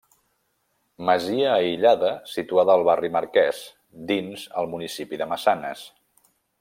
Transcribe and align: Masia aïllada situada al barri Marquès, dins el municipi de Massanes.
Masia 1.09 1.51
aïllada 1.57 2.09
situada 2.31 2.75
al 2.77 2.85
barri 2.87 3.11
Marquès, 3.17 3.59
dins 4.13 4.47
el 4.63 4.71
municipi 4.73 5.21
de 5.23 5.29
Massanes. 5.35 5.85